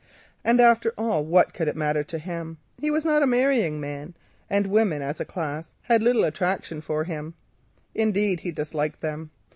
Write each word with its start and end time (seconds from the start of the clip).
And 0.43 0.59
after 0.59 0.95
all 0.97 1.23
what 1.23 1.53
could 1.53 1.67
it 1.67 1.75
matter 1.75 2.03
to 2.03 2.17
him? 2.17 2.57
He 2.79 2.89
was 2.89 3.05
not 3.05 3.21
a 3.21 3.27
marrying 3.27 3.79
man, 3.79 4.15
and 4.49 4.65
women 4.65 5.03
as 5.03 5.19
a 5.19 5.25
class 5.25 5.75
had 5.83 6.01
little 6.01 6.23
attraction 6.23 6.81
for 6.81 7.03
him; 7.03 7.35
indeed 7.93 8.39
he 8.39 8.49
disliked 8.49 9.01
them. 9.01 9.29